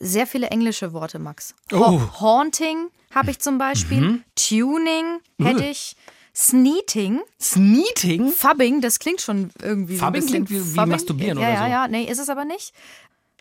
[0.00, 1.54] sehr viele englische Worte, Max.
[1.72, 2.00] Oh.
[2.20, 4.00] Haunting habe ich zum Beispiel.
[4.00, 4.24] Mhm.
[4.36, 5.96] Tuning hätte ich.
[6.34, 7.20] Sneeting.
[7.40, 8.30] Sneeting?
[8.30, 10.46] Fubbing, das klingt schon irgendwie Fubbing so ein bisschen.
[10.46, 10.90] klingt wie- wie Fubbing.
[10.92, 11.70] masturbieren ja, oder ja, so.
[11.72, 12.72] Ja, nee, ist es aber nicht.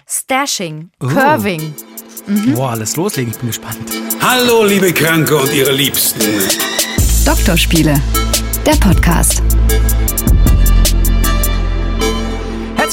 [0.07, 0.89] Stashing.
[0.99, 1.07] Oh.
[1.07, 1.75] Curving.
[2.55, 3.77] Boah, alles loslegen, ich bin gespannt.
[4.21, 6.19] Hallo, liebe Kranke und ihre Liebsten.
[7.25, 8.01] Doktorspiele,
[8.65, 9.43] der Podcast.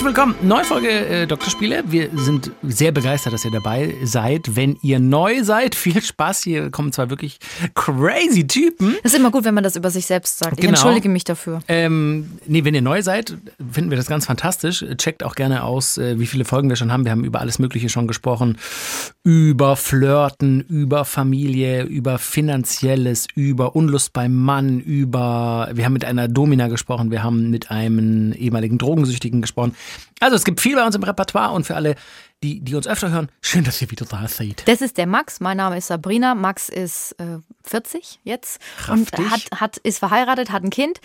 [0.05, 1.83] Herzlich willkommen, neue Folge äh, Doktorspiele.
[1.87, 4.55] Wir sind sehr begeistert, dass ihr dabei seid.
[4.55, 6.43] Wenn ihr neu seid, viel Spaß.
[6.43, 7.39] Hier kommen zwei wirklich
[7.73, 8.97] crazy Typen.
[9.03, 10.59] Das ist immer gut, wenn man das über sich selbst sagt.
[10.59, 10.73] Ich Genau.
[10.73, 11.61] entschuldige mich dafür.
[11.69, 13.35] Ähm, nee, wenn ihr neu seid,
[13.73, 14.85] finden wir das ganz fantastisch.
[14.99, 17.07] Checkt auch gerne aus, äh, wie viele Folgen wir schon haben.
[17.07, 18.59] Wir haben über alles Mögliche schon gesprochen.
[19.23, 26.29] Über Flirten, über Familie, über Finanzielles, über Unlust beim Mann, über, wir haben mit einer
[26.29, 29.75] Domina gesprochen, wir haben mit einem ehemaligen Drogensüchtigen gesprochen.
[30.21, 31.97] Also es gibt viel bei uns im Repertoire und für alle,
[32.43, 34.63] die, die uns öfter hören, schön, dass ihr wieder da seid.
[34.67, 35.41] Das ist der Max.
[35.41, 36.35] Mein Name ist Sabrina.
[36.35, 39.31] Max ist äh, 40 jetzt und Kraftig.
[39.31, 41.01] hat, hat, ist verheiratet, hat ein Kind.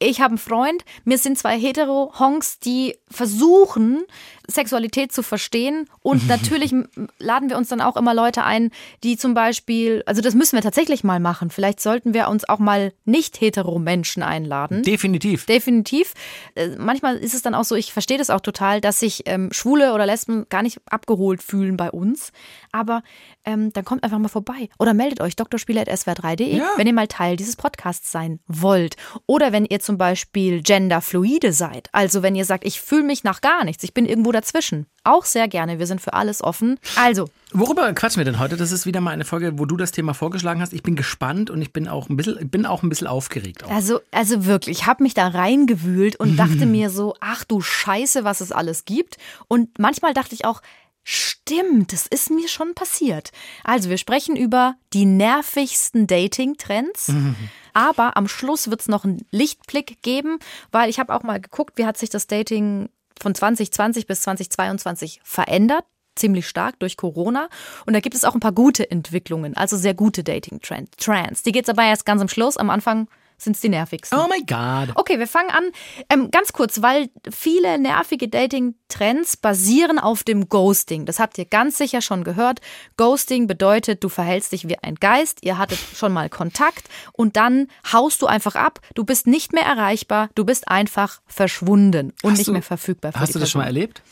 [0.00, 0.84] Ich habe einen Freund.
[1.04, 4.04] Mir sind zwei Hetero-Honks, die versuchen,
[4.50, 5.88] Sexualität zu verstehen.
[6.00, 6.74] Und natürlich
[7.18, 8.70] laden wir uns dann auch immer Leute ein,
[9.04, 11.50] die zum Beispiel, also das müssen wir tatsächlich mal machen.
[11.50, 14.82] Vielleicht sollten wir uns auch mal nicht-hetero-Menschen einladen.
[14.82, 15.46] Definitiv.
[15.46, 16.14] Definitiv.
[16.54, 19.50] Äh, Manchmal ist es dann auch so, ich verstehe das auch total, dass sich ähm,
[19.52, 22.32] Schwule oder Lesben gar nicht abgeholt fühlen bei uns.
[22.72, 23.02] Aber
[23.44, 24.68] ähm, dann kommt einfach mal vorbei.
[24.78, 26.68] Oder meldet euch drspieler.swr3.de, Ja.
[26.76, 28.96] wenn ihr mal Teil dieses Podcasts sein wollt.
[29.26, 31.88] Oder wenn ihr zum Beispiel genderfluide seid.
[31.92, 34.86] Also wenn ihr sagt, ich fühle mich nach gar nichts, ich bin irgendwo dazwischen.
[35.04, 36.78] Auch sehr gerne, wir sind für alles offen.
[36.96, 38.58] Also, Worüber quatschen wir denn heute?
[38.58, 40.74] Das ist wieder mal eine Folge, wo du das Thema vorgeschlagen hast.
[40.74, 43.64] Ich bin gespannt und ich bin auch ein bisschen, bin auch ein bisschen aufgeregt.
[43.64, 43.70] Auch.
[43.70, 48.24] Also, also wirklich, ich habe mich da reingewühlt und dachte mir so, ach du Scheiße,
[48.24, 49.16] was es alles gibt.
[49.48, 50.60] Und manchmal dachte ich auch,
[51.04, 53.30] stimmt, das ist mir schon passiert.
[53.64, 57.12] Also, wir sprechen über die nervigsten Dating-Trends.
[57.72, 60.38] Aber am Schluss wird es noch einen Lichtblick geben,
[60.70, 62.90] weil ich habe auch mal geguckt, wie hat sich das Dating
[63.20, 65.84] von 2020 bis 2022 verändert
[66.18, 67.48] ziemlich stark durch Corona.
[67.86, 71.42] Und da gibt es auch ein paar gute Entwicklungen, also sehr gute Dating-Trends.
[71.42, 72.56] Die geht's aber erst ganz am Schluss.
[72.56, 74.18] Am Anfang sind es die nervigsten.
[74.18, 74.96] Oh my God.
[74.96, 75.70] Okay, wir fangen an.
[76.10, 81.06] Ähm, ganz kurz, weil viele nervige Dating-Trends basieren auf dem Ghosting.
[81.06, 82.60] Das habt ihr ganz sicher schon gehört.
[82.96, 87.68] Ghosting bedeutet, du verhältst dich wie ein Geist, ihr hattet schon mal Kontakt und dann
[87.92, 88.80] haust du einfach ab.
[88.94, 93.12] Du bist nicht mehr erreichbar, du bist einfach verschwunden und Hast nicht du- mehr verfügbar.
[93.12, 93.76] Für Hast du das schon mal Person.
[93.82, 94.02] erlebt?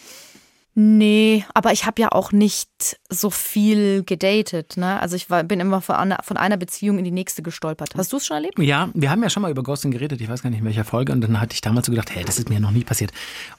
[0.78, 4.76] Nee, aber ich habe ja auch nicht so viel gedatet.
[4.76, 5.00] Ne?
[5.00, 7.94] Also ich war, bin immer von einer, von einer Beziehung in die nächste gestolpert.
[7.96, 8.58] Hast du es schon erlebt?
[8.58, 10.84] Ja, wir haben ja schon mal über Ghosting geredet, ich weiß gar nicht in welcher
[10.84, 13.10] Folge, und dann hatte ich damals so gedacht, hey, das ist mir noch nie passiert.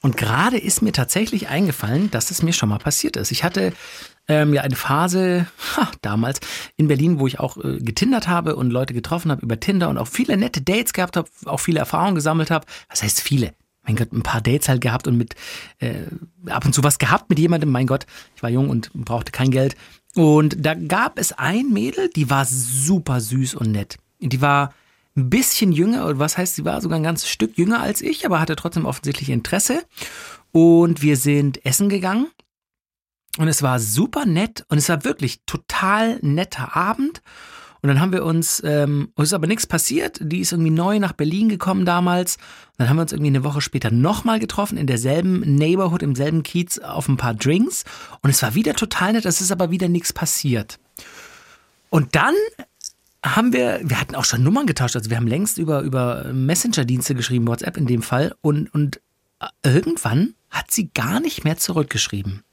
[0.02, 3.32] Und gerade ist mir tatsächlich eingefallen, dass es mir schon mal passiert ist.
[3.32, 3.74] Ich hatte
[4.28, 6.40] ähm, ja eine Phase ha, damals
[6.76, 9.98] in Berlin, wo ich auch äh, getindert habe und Leute getroffen habe über Tinder und
[9.98, 12.68] auch viele nette Dates gehabt habe, auch viele Erfahrungen gesammelt habe.
[12.90, 13.56] Was heißt viele?
[13.88, 15.36] Mein Gott, ein paar Dates halt gehabt und mit
[15.80, 16.04] äh,
[16.48, 17.72] ab und zu was gehabt mit jemandem.
[17.72, 18.06] Mein Gott,
[18.36, 19.76] ich war jung und brauchte kein Geld.
[20.14, 23.98] Und da gab es ein Mädel, die war super süß und nett.
[24.20, 24.74] Die war
[25.16, 28.26] ein bisschen jünger, oder was heißt, sie war sogar ein ganzes Stück jünger als ich,
[28.26, 29.84] aber hatte trotzdem offensichtlich Interesse.
[30.52, 32.28] Und wir sind essen gegangen.
[33.38, 37.22] Und es war super nett und es war wirklich total netter Abend.
[37.88, 40.20] Und dann haben wir uns, ähm, es ist aber nichts passiert.
[40.22, 42.36] Die ist irgendwie neu nach Berlin gekommen damals.
[42.36, 46.14] Und dann haben wir uns irgendwie eine Woche später nochmal getroffen in derselben Neighborhood, im
[46.14, 47.86] selben Kiez auf ein paar Drinks.
[48.22, 50.80] Und es war wieder total nett, es ist aber wieder nichts passiert.
[51.90, 52.34] Und dann
[53.24, 57.16] haben wir, wir hatten auch schon Nummern getauscht, also wir haben längst über, über Messenger-Dienste
[57.16, 58.36] geschrieben, WhatsApp in dem Fall.
[58.42, 59.00] Und, und
[59.64, 62.44] irgendwann hat sie gar nicht mehr zurückgeschrieben.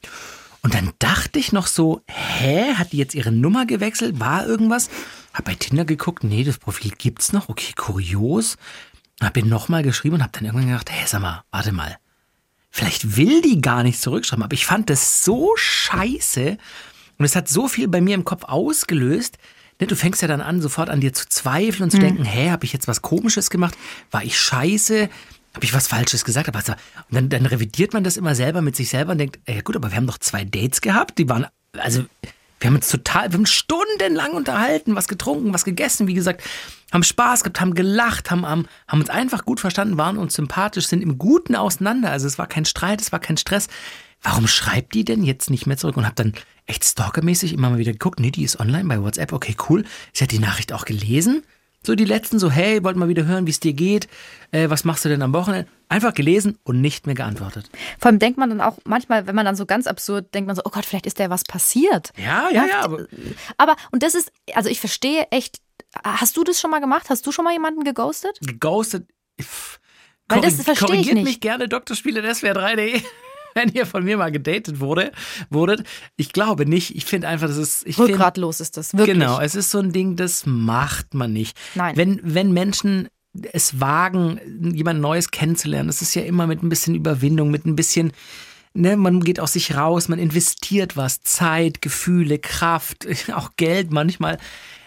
[0.62, 4.20] Und dann dachte ich noch so, hä, hat die jetzt ihre Nummer gewechselt?
[4.20, 4.88] War irgendwas?
[5.34, 8.56] Hab bei Tinder geguckt, nee, das Profil gibt's noch, okay, kurios.
[9.20, 11.96] Hab ihr nochmal geschrieben und hab dann irgendwann gedacht, hä, sag mal, warte mal.
[12.70, 16.56] Vielleicht will die gar nicht zurückschreiben, aber ich fand das so scheiße
[17.18, 19.38] und es hat so viel bei mir im Kopf ausgelöst.
[19.80, 22.50] Ne, Du fängst ja dann an, sofort an dir zu zweifeln und zu denken, hä,
[22.50, 23.76] habe ich jetzt was Komisches gemacht?
[24.10, 25.08] War ich scheiße?
[25.54, 26.48] Habe ich was Falsches gesagt?
[26.48, 26.76] Aber und
[27.10, 29.90] dann, dann revidiert man das immer selber mit sich selber und denkt, ey, gut, aber
[29.90, 31.46] wir haben doch zwei Dates gehabt, die waren,
[31.76, 32.04] also
[32.60, 36.42] wir haben uns total, wir haben stundenlang unterhalten, was getrunken, was gegessen, wie gesagt,
[36.92, 41.02] haben Spaß gehabt, haben gelacht, haben, haben, uns einfach gut verstanden, waren uns sympathisch, sind
[41.02, 42.10] im Guten auseinander.
[42.10, 43.68] Also es war kein Streit, es war kein Stress.
[44.22, 45.96] Warum schreibt die denn jetzt nicht mehr zurück?
[45.96, 46.32] Und hab dann
[46.66, 48.20] echt stalkermäßig immer mal wieder geguckt.
[48.20, 49.32] Nee, die ist online bei WhatsApp.
[49.32, 49.84] Okay, cool.
[50.12, 51.42] Sie hat die Nachricht auch gelesen.
[51.86, 54.08] So die letzten so, hey, wollt mal wieder hören, wie es dir geht.
[54.52, 55.68] Äh, was machst du denn am Wochenende?
[55.88, 57.68] Einfach gelesen und nicht mehr geantwortet.
[57.98, 60.56] Vor allem denkt man dann auch manchmal, wenn man dann so ganz absurd denkt man
[60.56, 62.12] so, oh Gott, vielleicht ist der was passiert.
[62.16, 62.80] Ja, ja, ja.
[62.82, 63.06] Aber
[63.58, 65.58] Aber, und das ist, also ich verstehe echt,
[66.02, 67.10] hast du das schon mal gemacht?
[67.10, 68.38] Hast du schon mal jemanden geghostet?
[68.40, 69.06] geghostet.
[70.28, 71.24] Weil das verstehe ich korrigiert nicht.
[71.24, 73.02] mich gerne drspiele.swr3.de,
[73.64, 75.12] wenn ihr von mir mal gedatet wurde,
[75.50, 75.86] wurdet.
[76.16, 76.94] Ich glaube nicht.
[76.96, 77.86] Ich finde einfach, das ist.
[77.86, 79.14] Ich find, Rückgratlos ist das, wirklich.
[79.14, 81.56] Genau, es ist so ein Ding, das macht man nicht.
[81.74, 81.96] Nein.
[81.96, 83.08] Wenn, wenn Menschen
[83.52, 84.40] es wagen,
[84.74, 88.12] jemand Neues kennenzulernen, das ist ja immer mit ein bisschen Überwindung, mit ein bisschen,
[88.74, 94.38] ne, man geht aus sich raus, man investiert was, Zeit, Gefühle, Kraft, auch Geld manchmal.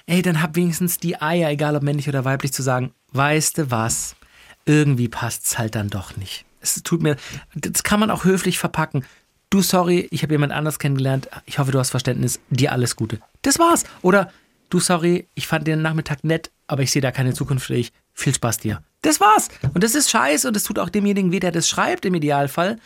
[0.05, 3.71] Ey, dann hab wenigstens die Eier, egal ob männlich oder weiblich, zu sagen, weißt du
[3.71, 4.15] was,
[4.65, 6.46] irgendwie passt's halt dann doch nicht.
[6.61, 7.15] Es tut mir,
[7.55, 9.05] das kann man auch höflich verpacken.
[9.49, 11.29] Du, sorry, ich habe jemand anders kennengelernt.
[11.45, 12.39] Ich hoffe, du hast Verständnis.
[12.49, 13.19] Dir alles Gute.
[13.43, 13.85] Das war's.
[14.01, 14.31] Oder
[14.69, 17.93] du, sorry, ich fand den Nachmittag nett, aber ich sehe da keine Zukunft für dich.
[18.13, 18.81] Viel Spaß dir.
[19.03, 19.47] Das war's.
[19.73, 22.77] Und das ist scheiße und das tut auch demjenigen weh, der das schreibt im Idealfall.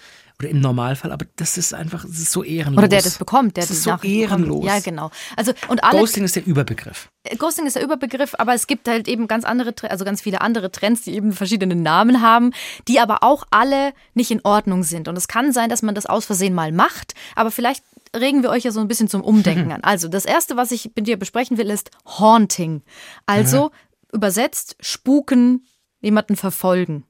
[0.42, 2.80] Oder im Normalfall, aber das ist einfach, das ist so ehrenlos.
[2.80, 4.48] Oder der das bekommt, der das die ist so Nachricht bekommt.
[4.48, 4.66] ehrenlos.
[4.66, 5.12] Ja, genau.
[5.38, 7.12] Also, und alle, Ghosting ist der Überbegriff.
[7.38, 10.72] Ghosting ist der Überbegriff, aber es gibt halt eben ganz andere, also ganz viele andere
[10.72, 12.54] Trends, die eben verschiedene Namen haben,
[12.88, 15.08] die aber auch alle nicht in Ordnung sind.
[15.08, 17.84] Und es kann sein, dass man das aus Versehen mal macht, aber vielleicht
[18.16, 19.84] regen wir euch ja so ein bisschen zum Umdenken an.
[19.84, 22.82] Also das erste, was ich mit dir besprechen will, ist Haunting.
[23.28, 23.70] Also
[24.12, 25.68] übersetzt spuken,
[26.02, 27.04] jemanden verfolgen.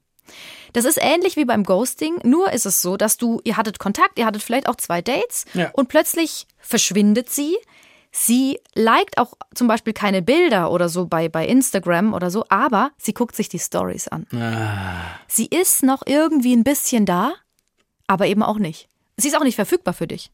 [0.72, 4.18] Das ist ähnlich wie beim Ghosting, nur ist es so, dass du, ihr hattet Kontakt,
[4.18, 5.70] ihr hattet vielleicht auch zwei Dates Ja.
[5.74, 7.56] und plötzlich verschwindet sie.
[8.14, 12.90] Sie liked auch zum Beispiel keine Bilder oder so bei, bei Instagram oder so, aber
[12.98, 14.26] sie guckt sich die Stories an.
[15.28, 17.32] Sie ist noch irgendwie ein bisschen da,
[18.06, 18.88] aber eben auch nicht.
[19.16, 20.30] Sie ist auch nicht verfügbar für dich.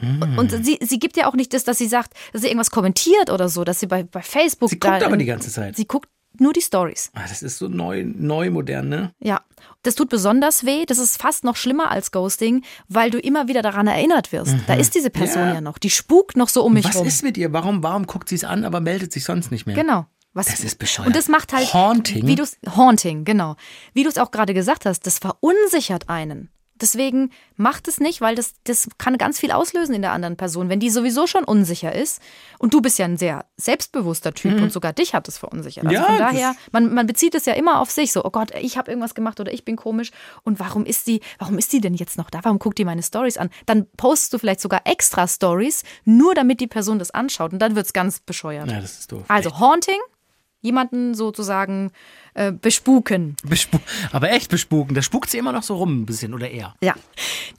[0.00, 2.70] Und- Und sie, sie gibt ja auch nicht das, dass sie sagt, dass sie irgendwas
[2.70, 4.70] kommentiert oder so, dass sie bei, bei Facebook.
[4.70, 5.74] Sie guckt da aber die ganze Zeit.
[5.76, 6.08] Sie guckt
[6.40, 7.10] nur die Stories.
[7.14, 9.12] Ah, das ist so neu, neu modern, ne?
[9.20, 9.40] Ja,
[9.82, 10.84] das tut besonders weh.
[10.86, 14.54] Das ist fast noch schlimmer als Ghosting, weil du immer wieder daran erinnert wirst.
[14.66, 15.48] Da ist diese Person Mhm.
[15.48, 15.54] Ja.
[15.54, 15.60] ja.
[15.60, 15.78] noch.
[15.78, 17.06] Die spukt noch so um mich Was rum.
[17.06, 17.52] ist mit ihr?
[17.52, 19.74] Warum, warum guckt sie es an, aber meldet sich sonst nicht mehr?
[19.76, 20.06] Genau.
[20.34, 21.06] Was, Das ist bescheuert.
[21.08, 21.72] Und das macht halt.
[21.74, 22.26] Haunting?
[22.26, 23.56] Wie du's, Haunting, genau.
[23.94, 26.50] Wie du es auch gerade gesagt hast, das verunsichert einen.
[26.80, 30.68] Deswegen macht es nicht, weil das, das kann ganz viel auslösen in der anderen Person.
[30.68, 32.20] Wenn die sowieso schon unsicher ist
[32.58, 35.86] und du bist ja ein sehr selbstbewusster Typ und sogar dich hat es verunsichert.
[35.86, 36.02] Also Mhm.
[36.02, 38.12] Ja, von daher, man, man bezieht es ja immer auf sich.
[38.12, 40.10] So, oh Gott, ich habe irgendwas gemacht oder ich bin komisch.
[40.44, 42.40] Und warum ist die, warum ist die denn jetzt noch da?
[42.42, 43.50] Warum guckt die meine Stories an?
[43.66, 47.52] Dann postest du vielleicht sogar extra Stories, nur damit die Person das anschaut.
[47.52, 48.70] Und dann wird es ganz bescheuert.
[48.70, 49.24] Ja, das ist doof.
[49.28, 49.98] Also Haunting,
[50.60, 51.90] jemanden sozusagen
[52.34, 53.36] äh, bespuken.
[53.44, 53.78] Bespu
[54.12, 54.94] aber echt bespuken.
[54.94, 56.74] Da spukt sie immer noch so rum ein bisschen oder eher.
[56.82, 56.94] Ja.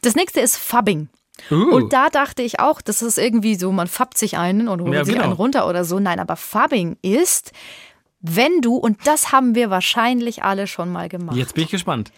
[0.01, 1.09] Das nächste ist Fubbing.
[1.49, 1.73] Uh.
[1.73, 4.93] Und da dachte ich auch, das ist irgendwie so, man fappt sich einen und holt
[4.93, 5.25] Ja, sich genau.
[5.25, 5.99] einen runter oder so.
[5.99, 7.53] Nein, aber Fubbing ist,
[8.19, 12.11] wenn du, und das haben wir wahrscheinlich alle schon mal gemacht, Jetzt bin ich gespannt.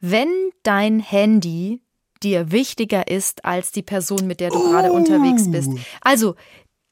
[0.00, 0.28] wenn
[0.64, 1.80] dein Handy
[2.22, 5.70] dir wichtiger ist als die Person, mit der du gerade unterwegs bist.
[6.00, 6.34] Also,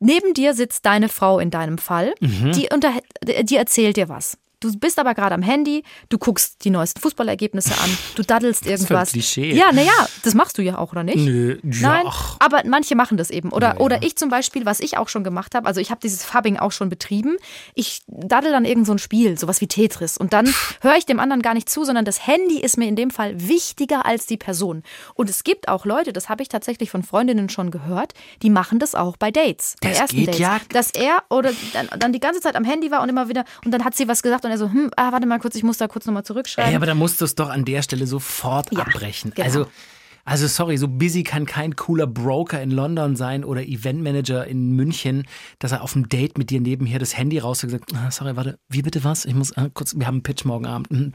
[0.02, 2.92] neben dir sitzt deine Frau in deinem Fall, die, unter,
[3.42, 4.38] die erzählt dir was.
[4.62, 8.68] Du bist aber gerade am Handy, du guckst die neuesten Fußballergebnisse an, du daddelst für
[8.70, 9.12] ein irgendwas.
[9.12, 9.52] Klischee.
[9.52, 9.90] Ja, naja,
[10.22, 11.16] das machst du ja auch, oder nicht?
[11.18, 12.06] Nö, Nein,
[12.38, 13.50] aber manche machen das eben.
[13.50, 16.00] Oder, Ja, oder ich zum Beispiel, was ich auch schon gemacht habe, also ich habe
[16.00, 17.36] dieses Fubbing auch schon betrieben.
[17.74, 20.16] Ich daddel dann irgend so ein Spiel, sowas wie Tetris.
[20.16, 22.96] Und dann höre ich dem anderen gar nicht zu, sondern das Handy ist mir in
[22.96, 24.82] dem Fall wichtiger als die Person.
[25.14, 28.12] Und es gibt auch Leute, das habe ich tatsächlich von Freundinnen schon gehört,
[28.42, 29.76] die machen das auch bei Dates.
[29.80, 30.38] Bei Das ersten Dates.
[30.38, 30.60] ja.
[30.70, 33.72] Dass er oder dann, dann die ganze Zeit am Handy war und immer wieder, und
[33.72, 35.78] dann hat sie was gesagt und er so, hm, ah, warte mal kurz, ich muss
[35.78, 36.70] da kurz nochmal zurückschreiben.
[36.70, 39.32] Ey, aber da musst du es doch an der Stelle sofort Ja, abbrechen.
[39.34, 39.44] genau.
[39.46, 39.66] Also,
[40.24, 45.26] also sorry, so busy kann kein cooler Broker in London sein oder Eventmanager in München,
[45.58, 48.36] dass er auf dem Date mit dir nebenher das Handy raus und gesagt, ah, sorry,
[48.36, 49.24] warte, wie bitte was?
[49.24, 50.90] Ich muss ah, kurz, wir haben einen Pitch morgen Abend.
[50.90, 51.12] Hm.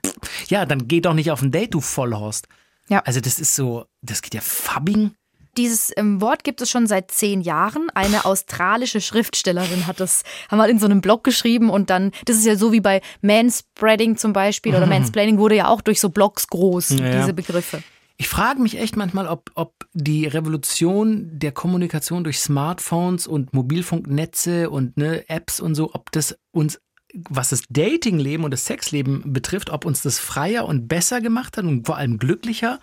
[0.49, 2.47] Ja, dann geh doch nicht auf ein Date, du Vollhorst.
[2.89, 2.99] Ja.
[3.05, 5.11] Also das ist so, das geht ja Fubbing.
[5.57, 7.89] Dieses ähm, Wort gibt es schon seit zehn Jahren.
[7.95, 12.45] Eine australische Schriftstellerin hat das, wir in so einem Blog geschrieben und dann, das ist
[12.45, 16.47] ja so wie bei Manspreading zum Beispiel oder Mansplaining wurde ja auch durch so Blogs
[16.47, 17.19] groß, ja.
[17.19, 17.81] diese Begriffe.
[18.19, 24.71] Ich frage mich echt manchmal, ob, ob die Revolution der Kommunikation durch Smartphones und Mobilfunknetze
[24.71, 26.79] und ne, Apps und so, ob das uns,
[27.13, 31.65] was das Datingleben und das Sexleben betrifft, ob uns das freier und besser gemacht hat
[31.65, 32.79] und vor allem glücklicher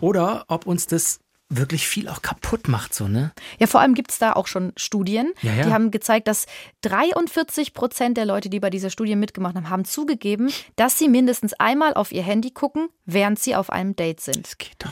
[0.00, 1.18] oder ob uns das
[1.50, 3.32] wirklich viel auch kaputt macht, so, ne?
[3.58, 5.64] Ja, vor allem gibt es da auch schon Studien, Ja, ja.
[5.64, 6.46] die haben gezeigt, dass
[6.82, 11.54] 43 Prozent der Leute, die bei dieser Studie mitgemacht haben, haben zugegeben, dass sie mindestens
[11.54, 14.44] einmal auf ihr Handy gucken, während sie auf einem Date sind.
[14.44, 14.90] Das geht doch.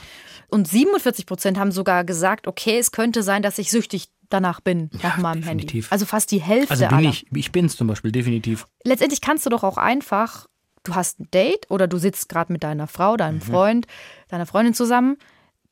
[0.49, 4.91] Und 47 Prozent haben sogar gesagt, okay, es könnte sein, dass ich süchtig danach bin
[5.03, 5.85] nach meinem definitiv.
[5.87, 5.87] Handy.
[5.91, 7.09] Also fast die Hälfte Also bin aller.
[7.11, 7.27] ich.
[7.33, 8.67] Ich bin's zum Beispiel, definitiv.
[8.85, 10.47] Letztendlich kannst du doch auch einfach,
[10.85, 13.87] du hast ein Date oder du sitzt gerade mit deiner Frau, deinem Freund,
[14.29, 15.17] deiner Freundin zusammen,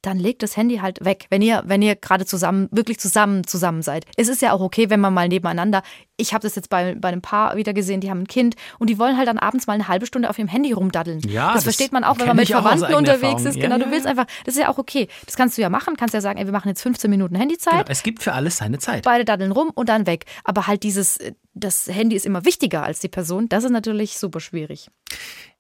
[0.07, 3.83] dann leg das Handy halt weg, wenn ihr, wenn ihr gerade zusammen, wirklich zusammen zusammen
[3.83, 4.05] seid.
[4.17, 5.83] Es ist ja auch okay, wenn man mal nebeneinander.
[6.17, 8.91] Ich habe das jetzt bei, bei einem Paar wieder gesehen, die haben ein Kind und
[8.91, 11.21] die wollen halt dann abends mal eine halbe Stunde auf ihrem Handy rumdaddeln.
[11.21, 13.47] Ja, das, das versteht man auch, wenn man mit Verwandten unterwegs Erfahrung.
[13.47, 13.55] ist.
[13.55, 15.09] Genau, ja, du willst einfach, das ist ja auch okay.
[15.27, 17.73] Das kannst du ja machen, kannst ja sagen, ey, wir machen jetzt 15 Minuten Handyzeit.
[17.73, 19.05] Genau, es gibt für alles seine Zeit.
[19.05, 20.27] Beide daddeln rum und dann weg.
[20.45, 24.19] Aber halt dieses, äh, das Handy ist immer wichtiger als die Person, das ist natürlich
[24.19, 24.91] super schwierig.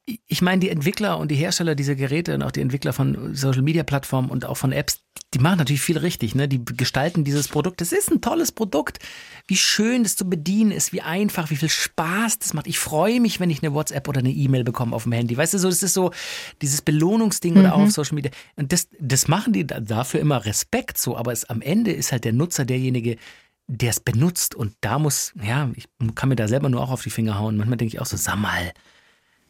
[0.06, 3.62] Ich meine, die Entwickler und die Hersteller dieser Geräte und auch die Entwickler von Social
[3.62, 5.00] Media Plattformen und auch von Apps,
[5.32, 6.34] die machen natürlich viel richtig.
[6.34, 6.46] Ne?
[6.46, 7.80] Die gestalten dieses Produkt.
[7.80, 8.99] Das ist ein tolles Produkt.
[9.46, 12.66] Wie schön das zu bedienen ist, wie einfach, wie viel Spaß das macht.
[12.66, 15.38] Ich freue mich, wenn ich eine WhatsApp oder eine E-Mail bekomme auf dem Handy.
[15.38, 16.11] Weißt du, so, das ist so
[16.61, 18.30] dieses Belohnungsding oder auch auf Social Media.
[18.56, 21.16] Und das, das machen die da- dafür immer Respekt so.
[21.16, 23.16] Aber es, am Ende ist halt der Nutzer derjenige,
[23.68, 24.54] der es benutzt.
[24.54, 27.56] Und da muss, ja, ich kann mir da selber nur auch auf die Finger hauen.
[27.56, 28.73] Manchmal denke ich auch so, sag mal,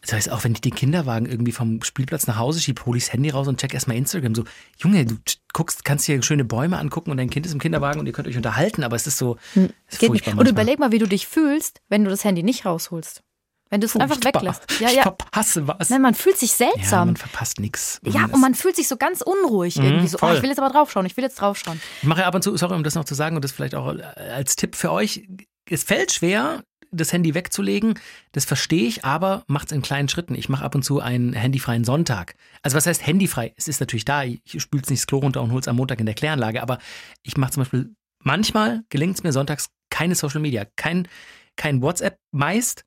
[0.05, 3.05] das heißt, auch wenn ich den Kinderwagen irgendwie vom Spielplatz nach Hause schiebe, hole ich
[3.05, 4.35] das Handy raus und check erstmal Instagram.
[4.35, 4.45] So,
[4.79, 5.17] Junge, du
[5.55, 8.29] guckst, kannst dir schöne Bäume angucken und dein Kind ist im Kinderwagen und ihr könnt
[8.29, 10.35] euch unterhalten, aber es ist so, es ist Hm, Geht nicht.
[10.35, 13.23] Und überleg mal, wie du dich fühlst, wenn du das Handy nicht rausholst.
[13.71, 14.43] Wenn du es einfach Furchtbar.
[14.43, 14.81] weglässt.
[14.81, 15.03] Ja, ich ja.
[15.03, 15.91] verpasse was.
[15.91, 17.09] Nein, man fühlt sich ja, seltsam.
[17.09, 17.99] man verpasst nichts.
[18.05, 20.19] Ja, und man fühlt sich so ganz unruhig irgendwie so.
[20.21, 21.81] Oh, ich will jetzt aber draufschauen, ich will jetzt draufschauen.
[22.03, 23.97] Ich mache ab und zu, sorry, um das noch zu sagen und das vielleicht auch
[24.17, 25.27] als Tipp für euch.
[25.69, 26.63] Es fällt schwer,
[26.97, 27.95] das Handy wegzulegen.
[28.33, 30.35] Das verstehe ich, aber macht es in kleinen Schritten.
[30.35, 32.35] Ich mache ab und zu einen handyfreien Sonntag.
[32.63, 33.53] Also was heißt handyfrei?
[33.57, 34.25] Es ist natürlich da.
[34.25, 36.63] Ich spüle es nicht das Klo runter und hole es am Montag in der Kläranlage.
[36.63, 36.79] Aber
[37.23, 41.09] ich mache zum Beispiel, manchmal gelingt es mir sonntags keine Social Media, kein,
[41.57, 42.85] kein WhatsApp, meist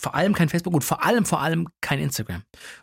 [0.00, 2.42] vor allem kein Facebook und vor allem, vor allem kein Instagram.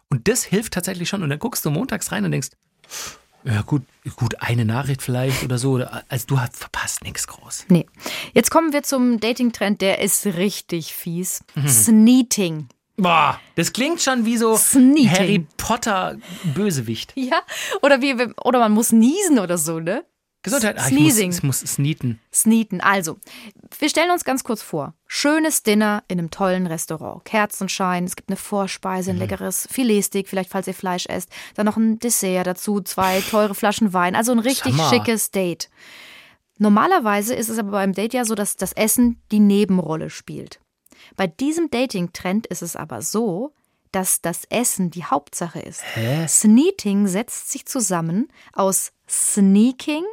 [0.10, 1.22] Und das hilft tatsächlich schon.
[1.22, 2.50] Und dann guckst du montags rein und denkst,
[3.44, 3.84] ja gut,
[4.16, 5.84] gut, eine Nachricht vielleicht oder so.
[6.10, 7.66] Also du hast verpasst nichts groß.
[7.70, 7.86] Nee.
[8.34, 11.44] Jetzt kommen wir zum Dating-Trend, der ist richtig fies.
[11.56, 11.68] Mhm.
[11.68, 12.68] Sneating.
[12.98, 15.10] Boah, das klingt schon wie so Sneaking.
[15.10, 16.18] Harry Potter
[16.54, 17.14] Bösewicht.
[17.16, 17.42] Ja,
[17.82, 20.04] oder wie, oder man muss niesen oder so, ne?
[20.42, 20.78] Gesundheit.
[20.80, 21.28] Ah, ich Sneezing.
[21.28, 22.20] muss, ich muss sneeten.
[22.34, 22.80] Sneeten.
[22.82, 23.18] Also,
[23.78, 24.94] wir stellen uns ganz kurz vor.
[25.06, 27.26] Schönes Dinner in einem tollen Restaurant.
[27.26, 29.22] Kerzenschein, es gibt eine Vorspeise, ein Mhm.
[29.24, 31.30] leckeres Filetsteak, vielleicht falls ihr Fleisch esst.
[31.56, 34.16] Dann noch ein Dessert dazu, zwei teure Flaschen Wein.
[34.16, 35.70] Also ein richtig schickes Date.
[36.58, 40.60] Normalerweise ist es aber beim Date ja so, dass das Essen die Nebenrolle spielt.
[41.16, 43.54] Bei diesem Dating-Trend ist es aber so,
[43.92, 45.82] dass das Essen die Hauptsache ist.
[45.96, 46.28] Hä?
[46.28, 50.04] Sneating setzt sich zusammen aus Sneaking,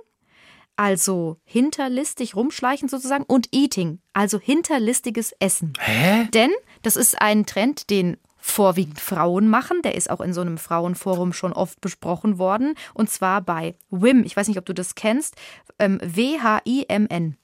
[0.76, 5.73] also hinterlistig rumschleichen sozusagen, und Eating, also hinterlistiges Essen.
[5.80, 6.28] Hä?
[6.33, 6.50] Denn
[6.83, 9.83] das ist ein Trend, den vorwiegend Frauen machen.
[9.83, 12.75] Der ist auch in so einem Frauenforum schon oft besprochen worden.
[12.95, 14.23] Und zwar bei WIM.
[14.25, 15.35] Ich weiß nicht, ob du das kennst.
[15.78, 17.37] Ähm, W-H-I-M-N.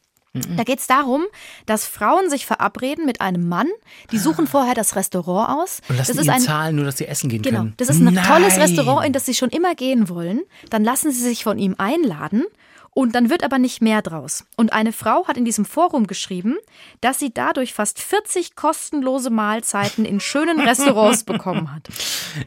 [0.57, 1.25] Da geht es darum,
[1.67, 3.69] dass Frauen sich verabreden mit einem Mann.
[4.13, 5.81] Die suchen vorher das Restaurant aus.
[5.91, 7.75] Und lassen das ist ein zahlen, nur dass sie essen gehen Genau, können.
[7.77, 8.25] das ist ein Nein.
[8.25, 10.41] tolles Restaurant, in das Sie schon immer gehen wollen.
[10.71, 12.45] Dann lassen Sie sich von ihm einladen
[12.95, 14.45] und dann wird aber nicht mehr draus.
[14.57, 16.57] Und eine Frau hat in diesem Forum geschrieben,
[17.01, 21.89] dass sie dadurch fast 40 kostenlose Mahlzeiten in schönen Restaurants bekommen hat.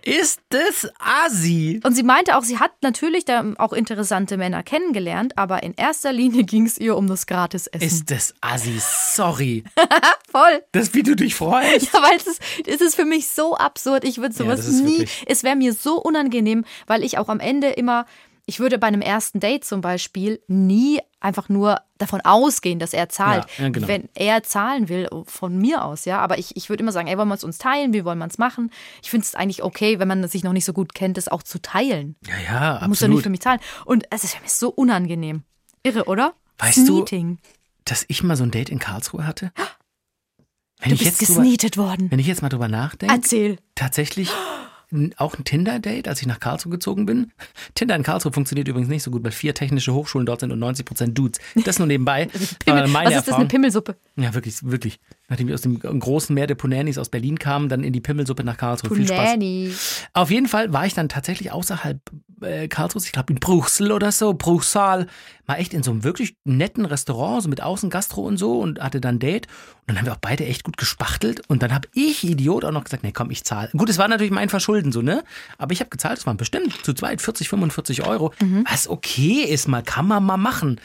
[0.03, 1.79] Ist das Asi?
[1.83, 6.13] Und sie meinte auch, sie hat natürlich da auch interessante Männer kennengelernt, aber in erster
[6.13, 7.81] Linie ging es ihr um das Gratisessen.
[7.81, 8.79] Ist das Asi?
[8.79, 9.63] Sorry.
[10.31, 10.63] voll.
[10.73, 11.91] Das, wie du dich freust.
[11.93, 14.03] Ja, weil es ist, es ist für mich so absurd.
[14.03, 15.07] Ich würde sowas ist nie.
[15.25, 18.05] Es wäre mir so unangenehm, weil ich auch am Ende immer.
[18.47, 23.09] Ich würde bei einem ersten Date zum Beispiel nie einfach nur davon ausgehen, dass er
[23.09, 23.45] zahlt.
[23.57, 23.87] Ja, ja, genau.
[23.87, 26.19] Wenn er zahlen will, von mir aus, ja.
[26.19, 27.91] Aber ich, ich würde immer sagen, ey, wollen wir es uns teilen?
[27.93, 28.69] Wie wollen wir es machen?
[29.01, 31.41] Ich finde es eigentlich okay, wenn man sich noch nicht so gut kennt, das auch
[31.41, 32.15] zu teilen.
[32.27, 33.23] Ja, ja, Man muss doch nicht absolut.
[33.23, 33.59] für mich zahlen.
[33.85, 35.41] Und es ist für mich so unangenehm.
[35.81, 36.35] Irre, oder?
[36.59, 37.39] Weißt du, Sneating.
[37.85, 39.51] Dass ich mal so ein Date in Karlsruhe hatte?
[40.79, 42.11] Wenn Du ich bist drüber, gesneetet worden.
[42.11, 43.57] Wenn ich jetzt mal drüber nachdenke, Erzähl.
[43.75, 44.29] tatsächlich
[45.17, 47.31] auch ein Tinder-Date, als ich nach Karlsruhe gezogen bin.
[47.73, 50.59] Tinder in Karlsruhe funktioniert übrigens nicht so gut, weil vier technische Hochschulen dort sind und
[50.59, 51.39] 90 Prozent Dudes.
[51.65, 52.25] Das nur nebenbei.
[52.65, 52.83] Pimmel.
[52.83, 53.47] Aber meine Was ist das, eine Erfahrung.
[53.47, 53.95] Pimmelsuppe?
[54.15, 54.99] Ja, wirklich, wirklich.
[55.27, 58.43] Nachdem ich aus dem großen Meer der Punanis aus Berlin kam, dann in die Pimmelsuppe
[58.43, 58.95] nach Karlsruhe.
[58.95, 59.31] Viel Spaß.
[59.33, 59.73] Punani.
[60.13, 61.99] Auf jeden Fall war ich dann tatsächlich außerhalb
[62.41, 65.07] äh, Karlsruhe, ich glaube in Bruchsal oder so, Bruchsal,
[65.47, 69.01] mal echt in so einem wirklich netten Restaurant, so mit Außengastro und so und hatte
[69.01, 69.47] dann ein Date.
[69.81, 72.71] Und dann haben wir auch beide echt gut gespachtelt und dann habe ich, Idiot, auch
[72.71, 73.69] noch gesagt, nee, komm, ich zahle.
[73.75, 75.23] Gut, es war natürlich mein Verschulden so, ne?
[75.57, 78.33] Aber ich habe gezahlt, es waren bestimmt zu zweit 40, 45 Euro,
[78.69, 80.79] was okay ist, mal kann man mal machen.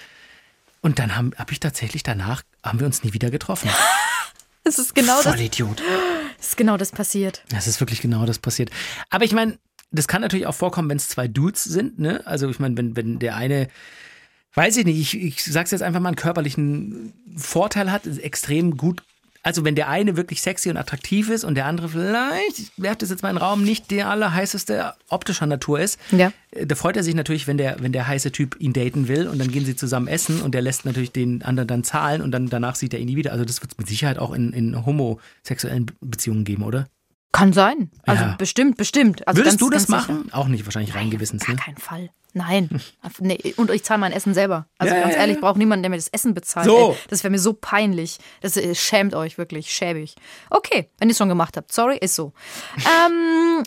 [0.83, 3.69] Und dann habe hab ich tatsächlich danach, haben wir uns nie wieder getroffen.
[4.71, 5.83] Es ist genau das, Voll Idiot.
[6.41, 7.43] ist genau das passiert.
[7.51, 8.71] Das ist wirklich genau das passiert.
[9.11, 9.59] Aber ich meine,
[9.91, 12.25] das kann natürlich auch vorkommen, wenn es zwei Dudes sind, ne?
[12.25, 13.69] Also ich meine, wenn, wenn der eine
[14.55, 19.03] weiß ich nicht, ich, ich sag's jetzt einfach mal, einen körperlichen Vorteil hat, extrem gut.
[19.43, 22.99] Also wenn der eine wirklich sexy und attraktiv ist und der andere vielleicht, ich werfe
[22.99, 26.33] das jetzt mal in den Raum, nicht der allerheißeste optischer Natur ist, Ja.
[26.51, 29.27] äh, da freut er sich natürlich, wenn der, wenn der heiße Typ ihn daten will
[29.29, 32.33] und dann gehen sie zusammen essen und der lässt natürlich den anderen dann zahlen und
[32.33, 33.33] dann danach sieht er ihn nie wieder.
[33.33, 36.87] Also das wird es mit Sicherheit auch in, in homosexuellen Be- Beziehungen geben, oder?
[37.33, 37.91] Kann sein.
[38.07, 38.35] Also Ja.
[38.39, 39.27] bestimmt, bestimmt.
[39.29, 40.13] Also Würdest ganz, du das ganz sicher.
[40.19, 40.33] machen?
[40.33, 41.61] Auch nicht, wahrscheinlich rein gewissens, Gar ne?
[41.61, 42.11] keinen Fall.
[42.33, 42.81] Nein.
[43.19, 43.55] nee.
[43.57, 44.67] Und ich zahle mein Essen selber.
[44.79, 45.35] Also Ja, ganz ehrlich, ja.
[45.35, 46.67] ich brauche niemanden, der mir das Essen bezahlt.
[46.67, 46.91] So.
[46.93, 46.97] Ey.
[47.09, 48.19] Das wäre mir so peinlich.
[48.41, 50.15] Das äh, schämt euch wirklich, schäbig.
[50.49, 51.73] Okay, wenn ihr es schon gemacht habt.
[51.73, 52.33] Sorry, ist so.
[52.77, 53.65] ähm,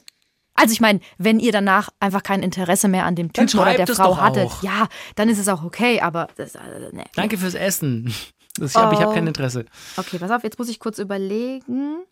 [0.56, 3.88] also ich meine, wenn ihr danach einfach kein Interesse mehr an dem Typen oder der
[3.88, 4.64] Frau hattet, auch.
[4.64, 6.60] ja, dann ist es auch okay, aber das, äh,
[6.94, 7.04] nee.
[7.16, 8.14] Danke fürs Essen.
[8.60, 9.14] Das, ich habe ich hab Oh.
[9.16, 9.66] kein Interesse.
[9.98, 12.04] Okay, pass auf, jetzt muss ich kurz überlegen.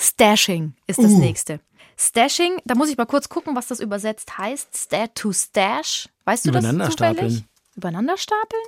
[0.00, 1.02] Stashing ist Uh.
[1.02, 1.60] das nächste.
[1.96, 4.74] Stashing, da muss ich mal kurz gucken, was das übersetzt heißt.
[4.74, 6.08] Sta to stash.
[6.24, 7.16] Weißt du das Übereinander zufällig?
[7.18, 7.44] stapeln.
[7.76, 8.62] Übereinander stapeln?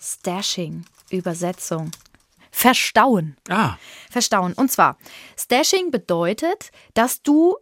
[0.00, 1.92] Stashing, Übersetzung.
[2.50, 3.36] Verstauen.
[3.48, 3.76] Ah,
[4.10, 4.52] Verstauen.
[4.54, 4.98] Und zwar,
[5.38, 7.56] Stashing bedeutet, dass du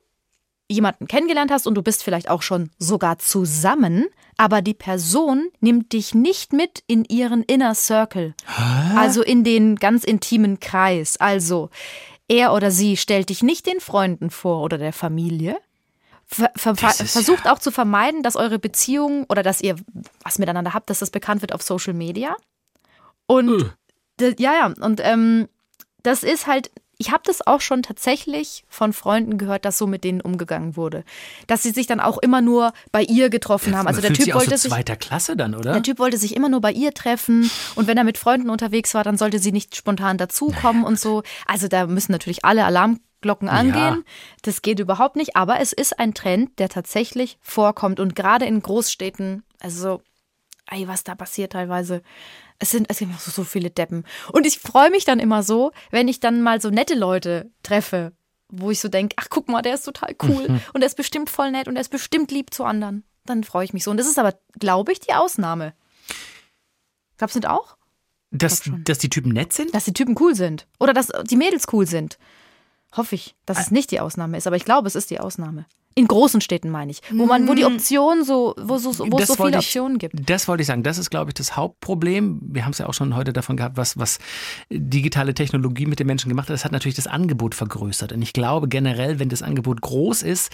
[0.68, 5.92] jemanden kennengelernt hast und du bist vielleicht auch schon sogar zusammen, aber die Person nimmt
[5.92, 8.34] dich nicht mit in ihren Inner Circle.
[8.96, 11.18] Also in den ganz intimen Kreis.
[11.18, 11.70] Also
[12.30, 15.56] er oder sie stellt dich nicht den Freunden vor oder der Familie.
[16.26, 19.74] Ver ver ist versucht auch zu vermeiden, dass eure Beziehung oder dass ihr
[20.22, 22.36] was miteinander habt, dass das bekannt wird auf Social Media.
[23.26, 23.74] Und.
[24.20, 25.48] D- Ja, ja, und ähm,
[26.04, 26.70] das ist halt,
[27.00, 31.02] ich habe das auch schon tatsächlich von Freunden gehört, dass so mit denen umgegangen wurde.
[31.46, 33.86] Dass sie sich dann auch immer nur bei ihr getroffen haben.
[33.86, 34.70] Also der Typ wollte so sich.
[34.70, 35.72] zweiter Klasse dann, oder?
[35.72, 38.92] Der Typ wollte sich immer nur bei ihr treffen und wenn er mit Freunden unterwegs
[38.92, 41.22] war, dann sollte sie nicht spontan dazukommen und so.
[41.46, 44.04] Also da müssen natürlich alle Alarmglocken angehen.
[44.42, 48.60] Das geht überhaupt nicht, aber es ist ein Trend, der tatsächlich vorkommt und gerade in
[48.60, 50.02] Großstädten, also
[50.70, 52.02] ey, was da passiert teilweise.
[52.58, 54.04] Es sind, es gibt so, so viele Deppen.
[54.32, 58.12] Und ich freue mich dann immer so, wenn ich dann mal so nette Leute treffe,
[58.48, 60.60] wo ich so denke, ach guck mal, der ist total cool Mhm.
[60.72, 63.04] und der ist bestimmt voll nett und der ist bestimmt lieb zu anderen.
[63.26, 63.90] Dann freue ich mich so.
[63.90, 65.74] Und das ist aber, glaube ich, die Ausnahme.
[67.18, 67.76] Glaubst du nicht auch?
[68.32, 69.74] dass, dass die Typen nett sind?
[69.74, 70.66] Dass die Typen cool sind.
[70.78, 72.16] Oder dass die Mädels cool sind.
[72.96, 74.46] Hoffe ich, dass es nicht die Ausnahme ist.
[74.46, 75.66] Aber ich glaube, es ist die Ausnahme.
[76.00, 77.00] In großen Städten meine ich.
[77.12, 80.14] Wo man, wo die Optionen so, wo, so, wo es so viele ich- Optionen gibt.
[80.30, 80.82] Das wollte ich sagen.
[80.82, 82.40] Das ist, glaube ich, das Hauptproblem.
[82.42, 84.18] Wir haben es ja auch schon heute davon gehabt, was, was
[84.70, 86.54] digitale Technologie mit den Menschen gemacht hat.
[86.54, 88.12] Das hat natürlich das Angebot vergrößert.
[88.12, 90.50] Und ich glaube generell, wenn das Angebot groß ist,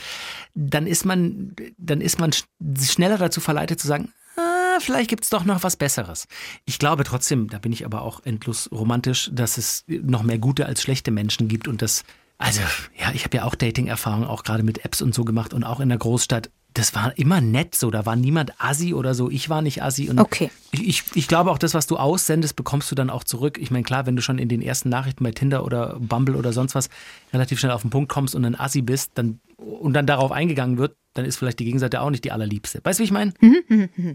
[0.54, 2.44] dann ist man, dann ist man sch-
[2.85, 6.26] schneller dazu verleitet zu sagen, ah, vielleicht gibt es doch noch was Besseres.
[6.64, 10.66] Ich glaube trotzdem, da bin ich aber auch endlos romantisch, dass es noch mehr gute
[10.66, 12.02] als schlechte Menschen gibt und das,
[12.38, 12.61] also
[12.99, 15.81] ja, ich habe ja auch Dating-Erfahrungen, auch gerade mit Apps und so gemacht und auch
[15.81, 16.51] in der Großstadt.
[16.75, 19.31] Das war immer nett so, da war niemand assi oder so.
[19.31, 20.11] Ich war nicht assi.
[20.11, 20.51] Und Okay.
[20.72, 23.57] ich, ich, ich glaube auch, das, was du aussendest, bekommst du dann auch zurück.
[23.59, 26.53] Ich meine, klar, wenn du schon in den ersten Nachrichten bei Tinder oder Bumble oder
[26.53, 26.90] sonst was
[27.33, 30.77] relativ schnell auf den Punkt kommst und ein Assi bist dann, und dann darauf eingegangen
[30.77, 32.81] wird, dann ist vielleicht die Gegenseite auch nicht die allerliebste.
[32.85, 33.33] Weißt du, wie ich meine?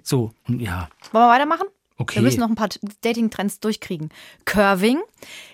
[0.03, 0.87] So, und ja.
[1.13, 1.67] Wollen wir weitermachen?
[1.97, 2.15] Okay.
[2.17, 2.69] Wir müssen noch ein paar
[3.01, 4.09] Dating-Trends durchkriegen.
[4.45, 4.99] Curving.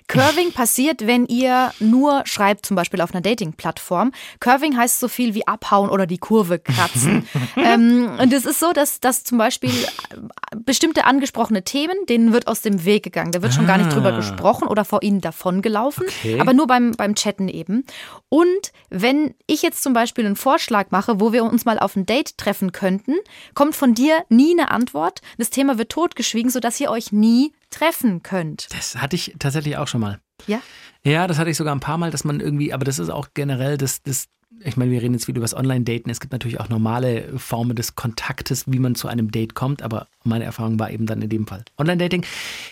[0.07, 4.13] Curving passiert, wenn ihr nur schreibt, zum Beispiel auf einer Dating-Plattform.
[4.39, 7.27] Curving heißt so viel wie abhauen oder die Kurve kratzen.
[7.57, 12.47] ähm, und es ist so, dass, dass zum Beispiel äh, bestimmte angesprochene Themen, denen wird
[12.47, 13.33] aus dem Weg gegangen.
[13.33, 16.05] Da wird schon gar nicht drüber gesprochen oder vor ihnen davongelaufen.
[16.07, 16.11] Ah.
[16.19, 16.39] Okay.
[16.39, 17.85] Aber nur beim, beim Chatten eben.
[18.29, 22.05] Und wenn ich jetzt zum Beispiel einen Vorschlag mache, wo wir uns mal auf ein
[22.05, 23.15] Date treffen könnten,
[23.53, 25.21] kommt von dir nie eine Antwort.
[25.37, 28.67] Das Thema wird totgeschwiegen, sodass ihr euch nie treffen könnt.
[28.73, 30.19] Das hatte ich tatsächlich auch schon mal.
[30.45, 30.61] Ja?
[31.03, 33.29] Ja, das hatte ich sogar ein paar Mal, dass man irgendwie, aber das ist auch
[33.33, 34.27] generell das, das
[34.61, 36.09] ich meine, wir reden jetzt wieder über das Online-Daten.
[36.09, 40.07] Es gibt natürlich auch normale Formen des Kontaktes, wie man zu einem Date kommt, aber
[40.23, 42.25] meine Erfahrung war eben dann in dem Fall Online-Dating,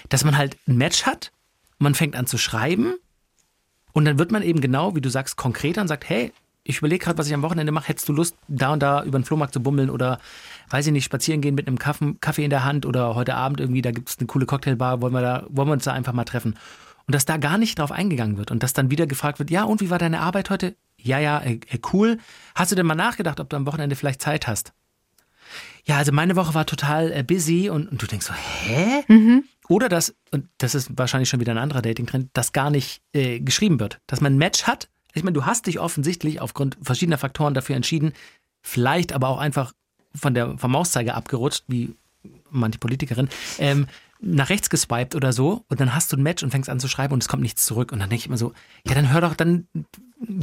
[0.10, 1.32] dass man halt ein Match hat,
[1.78, 2.96] man fängt an zu schreiben
[3.94, 6.32] und dann wird man eben genau, wie du sagst, konkreter und sagt, hey,
[6.68, 7.88] ich überlege gerade, was ich am Wochenende mache.
[7.88, 10.20] Hättest du Lust, da und da über den Flohmarkt zu bummeln oder,
[10.70, 13.84] weiß ich nicht, spazieren gehen mit einem Kaffee in der Hand oder heute Abend irgendwie,
[13.84, 16.26] da gibt es eine coole Cocktailbar, wollen wir, da, wollen wir uns da einfach mal
[16.26, 16.56] treffen.
[17.08, 19.64] Und dass da gar nicht drauf eingegangen wird und dass dann wieder gefragt wird, ja,
[19.64, 20.76] und wie war deine Arbeit heute?
[21.00, 22.18] Ja, ja, äh, äh, cool.
[22.56, 24.74] Hast du denn mal nachgedacht, ob du am Wochenende vielleicht Zeit hast?
[25.84, 29.04] Ja, also meine Woche war total äh, busy und, und du denkst so, hä?
[29.70, 33.40] Oder dass, und das ist wahrscheinlich schon wieder ein anderer Dating-Trend, dass gar nicht äh,
[33.40, 34.00] geschrieben wird.
[34.08, 34.90] Dass man ein Match hat.
[35.16, 38.14] Ich meine, du hast dich offensichtlich aufgrund verschiedener Faktoren dafür entschieden,
[38.62, 39.74] vielleicht aber auch einfach
[40.14, 41.96] von der, vom Mauszeiger abgerutscht, wie
[42.50, 43.88] manche Politikerin, ähm,
[44.22, 46.88] nach rechts geswiped oder so und dann hast du ein Match und fängst an zu
[46.88, 47.92] schreiben und es kommt nichts zurück.
[47.92, 48.54] Und dann denke ich immer so,
[48.88, 49.68] ja, dann hör doch, dann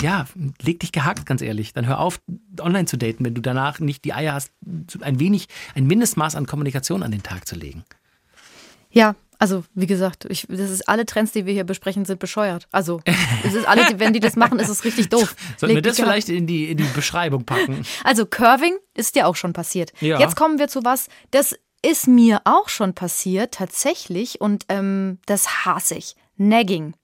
[0.01, 0.27] ja,
[0.61, 1.73] leg dich gehakt, ganz ehrlich.
[1.73, 2.21] Dann hör auf,
[2.61, 4.53] online zu daten, wenn du danach nicht die Eier hast,
[5.01, 7.85] ein wenig, ein Mindestmaß an Kommunikation an den Tag zu legen.
[8.91, 12.69] Ja, also wie gesagt, ich, das ist alle Trends, die wir hier besprechen, sind bescheuert.
[12.71, 13.01] Also
[13.43, 15.35] es ist alle, wenn die das machen, ist es richtig doof.
[15.57, 17.85] Sollten wir das vielleicht in die, in die Beschreibung packen?
[18.05, 19.93] Also Curving ist ja auch schon passiert.
[20.01, 20.21] Ja.
[20.21, 25.65] Jetzt kommen wir zu was, das ist mir auch schon passiert, tatsächlich, und ähm, das
[25.67, 26.15] hasse ich.
[26.37, 26.95] Nagging.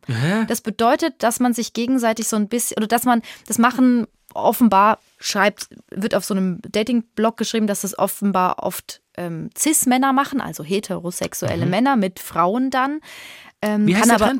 [0.46, 5.00] Das bedeutet, dass man sich gegenseitig so ein bisschen, oder dass man, das machen offenbar,
[5.18, 10.62] schreibt, wird auf so einem Dating-Blog geschrieben, dass das offenbar oft ähm, Cis-Männer machen, also
[10.64, 13.00] heterosexuelle Männer mit Frauen dann.
[13.62, 13.86] Ähm, Mhm.
[13.86, 14.38] Wie heißt kann der aber?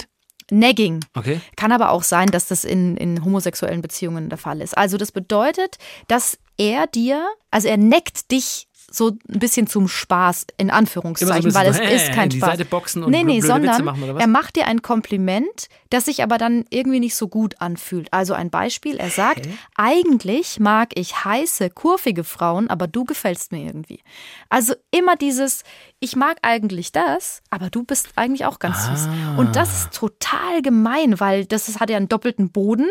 [0.51, 1.05] Nagging.
[1.15, 1.41] Okay.
[1.57, 4.79] Kann aber auch sein, dass das in, in homosexuellen Beziehungen der Fall ist.
[4.79, 10.47] Also das bedeutet, dass er dir, also er neckt dich so ein bisschen zum Spaß,
[10.57, 12.51] in Anführungszeichen, so weil es ist kein in die Spaß.
[12.53, 16.39] Seite boxen und nee, nee, sondern machen, er macht dir ein Kompliment, das sich aber
[16.39, 18.13] dann irgendwie nicht so gut anfühlt.
[18.13, 23.65] Also ein Beispiel, er sagt, eigentlich mag ich heiße, kurvige Frauen, aber du gefällst mir
[23.65, 24.01] irgendwie.
[24.49, 25.65] Also immer dieses,
[26.01, 29.09] ich mag eigentlich das, aber du bist eigentlich auch ganz süß.
[29.09, 29.37] Ah.
[29.39, 32.87] Und das ist total gemein, weil das ist- hat ja einen doppelten Boden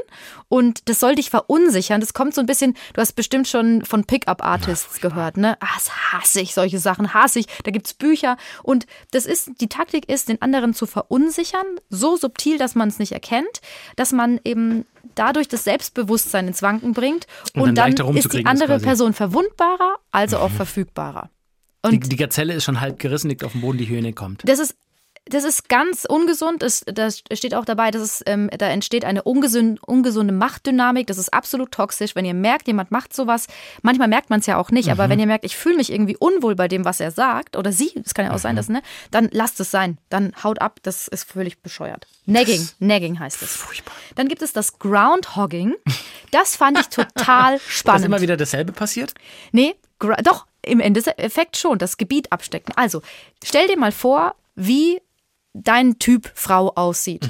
[0.49, 2.01] und das soll dich verunsichern.
[2.01, 5.57] Das kommt so ein bisschen, du hast bestimmt schon von Pickup-Artists gehört, ne?
[5.61, 7.47] Ah, das hasse ich, solche Sachen hasse ich.
[7.63, 12.57] Da gibt's Bücher und das ist, die Taktik ist, den anderen zu verunsichern, so subtil,
[12.57, 13.61] dass man es nicht erkennt,
[13.95, 18.45] dass man eben dadurch das Selbstbewusstsein ins Wanken bringt Und und, dann dann, ist die
[18.45, 18.79] andere quasi.
[18.81, 18.87] Mhm.
[18.87, 21.29] Person verwundbarer, also auch verfügbarer.
[21.91, 24.41] Die, die Gazelle ist schon halb gerissen, liegt auf dem Boden, die Hyäne kommt.
[24.47, 24.75] das ist,
[25.29, 26.61] das ist ganz ungesund.
[26.61, 31.05] Das, das steht auch dabei, dass es, ähm, da entsteht eine ungesund, ungesunde Machtdynamik.
[31.07, 32.15] Das ist absolut toxisch.
[32.15, 33.47] Wenn ihr merkt, jemand macht sowas,
[33.81, 34.91] manchmal merkt man es ja auch nicht, Mhm.
[34.93, 37.73] aber wenn ihr merkt, ich fühle mich irgendwie unwohl bei dem, was er sagt, oder
[37.73, 38.39] sie, das kann ja auch Mhm.
[38.41, 39.97] sein, dass, ne, dann lasst es sein.
[40.07, 40.79] Dann haut ab.
[40.83, 42.07] Das ist völlig bescheuert.
[42.25, 43.51] Nagging, Nagging heißt es.
[43.51, 43.93] Furchtbar.
[44.15, 45.75] Dann gibt es das Groundhogging.
[46.31, 48.05] Das fand ich total spannend.
[48.05, 49.13] immer wieder dasselbe passiert?
[49.51, 52.73] Nee, doch, im Endeffekt schon, das Gebiet abstecken.
[52.75, 53.01] Also,
[53.43, 55.01] stell dir mal vor, wie
[55.53, 57.27] dein Typ Frau aussieht.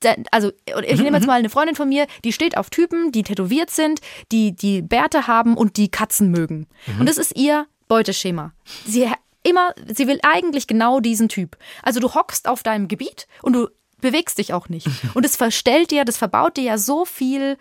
[0.00, 0.50] Da- Also,
[0.86, 4.00] ich nehme jetzt mal eine Freundin von mir, die steht auf Typen, die tätowiert sind,
[4.32, 6.66] die die Bärte haben und die Katzen mögen.
[6.98, 8.52] Und das ist ihr Beuteschema.
[8.86, 9.08] Sie
[9.42, 11.56] immer, sie will eigentlich genau diesen Typ.
[11.82, 13.68] Also du hockst auf deinem Gebiet und du
[14.00, 14.88] bewegst dich auch nicht.
[15.14, 17.56] Und es verstellt dir, das verbaut dir ja so viel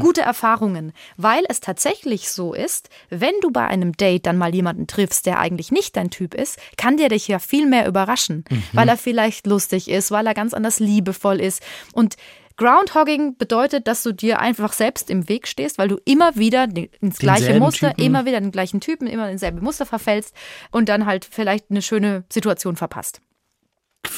[0.00, 4.86] gute Erfahrungen, weil es tatsächlich so ist, wenn du bei einem Date dann mal jemanden
[4.86, 8.88] triffst, der eigentlich nicht dein Typ ist, kann der dich ja viel mehr überraschen, weil
[8.88, 11.62] er vielleicht lustig ist, weil er ganz anders liebevoll ist.
[11.92, 12.16] Und
[12.56, 16.66] Groundhogging bedeutet, dass du dir einfach selbst im Weg stehst, weil du immer wieder
[17.00, 18.04] ins gleiche Denselben Muster, Typen.
[18.04, 20.34] immer wieder den gleichen Typen, immer in selbe Muster verfällst
[20.70, 23.20] und dann halt vielleicht eine schöne Situation verpasst.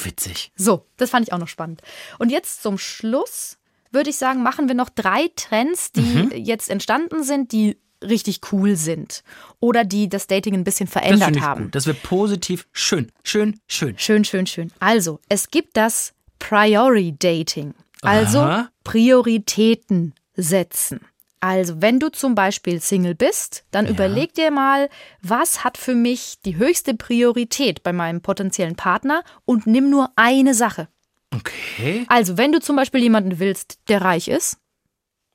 [0.03, 0.51] Witzig.
[0.55, 1.81] So, das fand ich auch noch spannend.
[2.17, 3.57] Und jetzt zum Schluss
[3.91, 6.31] würde ich sagen, machen wir noch drei Trends, die Mhm.
[6.35, 9.23] jetzt entstanden sind, die richtig cool sind
[9.59, 11.63] oder die das Dating ein bisschen Das verändert ich haben.
[11.65, 11.75] gut.
[11.75, 12.67] Das wird positiv.
[12.71, 13.97] Schön, schön, schön.
[13.97, 14.71] Schön, schön, schön.
[14.79, 17.73] Also, es gibt das Priority Dating.
[18.01, 18.69] Also Aha.
[18.85, 21.01] Prioritäten setzen.
[21.41, 24.89] Also, wenn du zum Beispiel Single bist, dann überleg dir mal,
[25.21, 30.53] was hat für mich die höchste Priorität bei meinem potenziellen Partner und nimm nur eine
[30.53, 30.89] Sache.
[31.33, 32.05] Okay.
[32.09, 34.57] Also, wenn du zum Beispiel jemanden willst, der reich ist,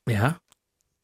[0.09, 0.37] Ja.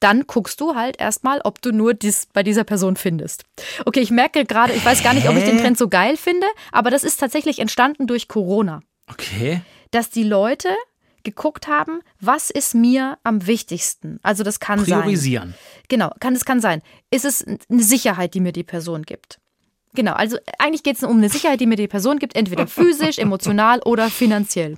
[0.01, 3.45] dann guckst du halt erstmal, ob du nur dies bei dieser Person findest.
[3.87, 5.59] Okay, ich merke gerade, ich weiß gar nicht, ob ich den?
[5.59, 8.81] Trend so geil finde, aber das ist tatsächlich entstanden durch Corona.
[9.11, 9.63] Okay.
[9.93, 10.69] dass die Leute
[11.23, 14.19] geguckt haben, was ist mir am wichtigsten.
[14.23, 15.03] Also das kann sein.
[15.03, 15.55] Priorisieren.
[15.89, 16.83] Genau, kann es kann sein.
[17.11, 19.41] Ist es eine Sicherheit, die mir die Person gibt?
[19.93, 23.19] Genau, also eigentlich geht es um eine Sicherheit, die mir die Person gibt, entweder physisch,
[23.19, 24.77] emotional oder finanziell.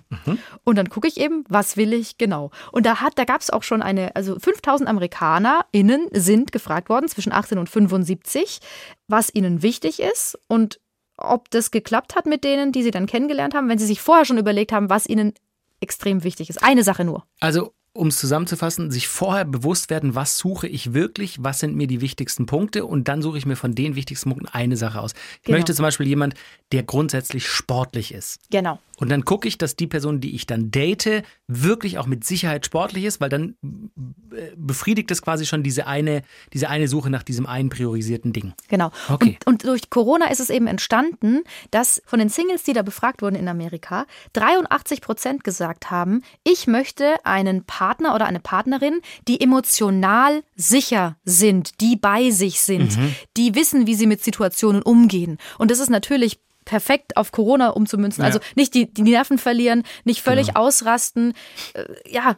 [0.65, 2.51] Und dann gucke ich eben, was will ich genau.
[2.71, 7.09] Und da hat, da gab es auch schon eine, also 5000 AmerikanerInnen sind gefragt worden
[7.09, 8.61] zwischen 18 und 75,
[9.07, 10.81] was ihnen wichtig ist und
[11.19, 14.25] ob das geklappt hat mit denen, die sie dann kennengelernt haben, wenn sie sich vorher
[14.25, 15.35] schon überlegt haben, was ihnen
[15.83, 16.63] extrem wichtig ist.
[16.63, 17.25] Eine Sache nur.
[17.41, 21.87] Also, um es zusammenzufassen, sich vorher bewusst werden, was suche ich wirklich, was sind mir
[21.87, 25.13] die wichtigsten Punkte und dann suche ich mir von den wichtigsten Punkten eine Sache aus.
[25.13, 25.59] Ich Genau.
[25.59, 26.35] möchte zum Beispiel jemand,
[26.73, 28.39] der grundsätzlich sportlich ist.
[28.51, 28.79] Genau.
[29.03, 32.65] Und dann gucke ich, dass die Person, die ich dann date, wirklich auch mit Sicherheit
[32.65, 33.57] sportlich ist, weil dann
[34.33, 38.53] äh, befriedigt es quasi schon diese eine, diese eine Suche nach diesem einen priorisierten Ding.
[38.69, 38.93] Genau.
[39.09, 39.39] Okay.
[39.45, 41.41] Und, und durch Corona ist es eben entstanden,
[41.73, 46.69] dass von den Singles, die da befragt wurden in Amerika, 83 Prozent gesagt haben, ich
[46.69, 53.17] möchte einen Partner oder eine Partnerin, die emotional sicher sind, die bei sich sind, Mhm.
[53.37, 55.39] die wissen, wie sie mit Situationen umgehen.
[55.59, 58.23] Und das ist natürlich perfekt auf Corona umzumünzen.
[58.23, 58.27] Ja.
[58.27, 60.61] Also nicht die, die Nerven verlieren, nicht völlig Genau.
[60.61, 61.35] ausrasten.
[61.75, 62.37] Äh, ja,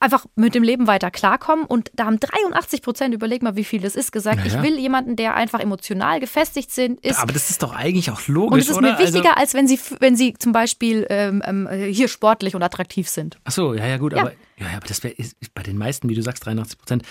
[0.00, 1.64] einfach mit dem Leben weiter klarkommen.
[1.64, 4.54] Und da haben 83 Prozent, überleg mal, wie viel das ist, gesagt, Naja.
[4.54, 7.18] ich will jemanden, der einfach emotional gefestigt sind, ist.
[7.18, 8.92] Aber das ist doch eigentlich auch logisch, und es ist oder?
[8.92, 12.62] mir wichtiger, Also, als wenn sie, wenn sie zum Beispiel ähm, ähm, hier sportlich und
[12.62, 13.38] attraktiv sind.
[13.44, 14.20] ach so, ja, ja, gut, Ja.
[14.20, 15.14] aber, ja, ja, aber das wäre
[15.54, 17.02] bei den meisten, wie du sagst, 83 Prozent.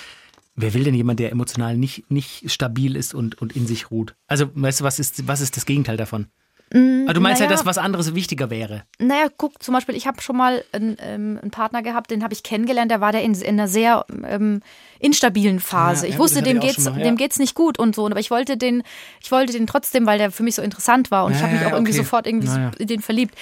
[0.55, 4.15] Wer will denn jemand, der emotional nicht, nicht stabil ist und, und in sich ruht?
[4.27, 6.27] Also, weißt du, was ist, was ist das Gegenteil davon?
[6.73, 7.57] Ah, du meinst ja, Mm, naja.
[7.57, 8.83] dass was anderes wichtiger wäre.
[8.99, 12.33] Naja, guck, zum Beispiel, ich habe schon mal einen, ähm, einen Partner gehabt, den habe
[12.33, 14.61] ich kennengelernt, der war der in, in einer sehr ähm,
[14.99, 16.05] instabilen Phase.
[16.05, 17.05] Ja, ich ja, wusste, dem ich geht's, mal, ja.
[17.05, 18.83] dem geht's nicht gut und so, aber ich wollte den,
[19.21, 21.65] ich wollte den trotzdem, weil der für mich so interessant war und ich habe mich
[21.65, 21.99] auch irgendwie okay.
[21.99, 23.35] sofort irgendwie so in den verliebt.